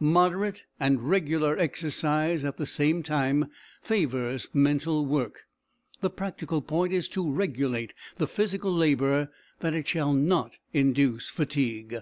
Moderate 0.00 0.64
and 0.80 1.10
regular 1.10 1.58
exercise, 1.58 2.42
at 2.42 2.56
the 2.56 2.64
same 2.64 3.02
time, 3.02 3.50
favours 3.82 4.48
mental 4.54 5.04
work. 5.04 5.44
The 6.00 6.08
practical 6.08 6.62
point 6.62 6.94
is 6.94 7.06
to 7.10 7.30
regulate 7.30 7.92
the 8.16 8.26
physical 8.26 8.72
labour 8.72 9.30
that 9.60 9.74
it 9.74 9.86
shall 9.86 10.14
not 10.14 10.56
induce 10.72 11.28
fatigue. 11.28 11.98